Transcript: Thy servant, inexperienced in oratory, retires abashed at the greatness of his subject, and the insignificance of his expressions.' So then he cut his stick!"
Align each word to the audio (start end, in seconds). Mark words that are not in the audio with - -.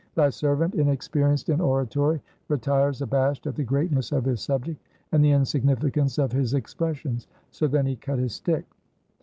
Thy 0.15 0.31
servant, 0.31 0.73
inexperienced 0.73 1.49
in 1.49 1.61
oratory, 1.61 2.23
retires 2.47 3.03
abashed 3.03 3.45
at 3.45 3.55
the 3.55 3.63
greatness 3.63 4.11
of 4.11 4.25
his 4.25 4.41
subject, 4.41 4.81
and 5.11 5.23
the 5.23 5.29
insignificance 5.29 6.17
of 6.17 6.31
his 6.31 6.55
expressions.' 6.55 7.27
So 7.51 7.67
then 7.67 7.85
he 7.85 7.97
cut 7.97 8.17
his 8.17 8.33
stick!" 8.33 8.65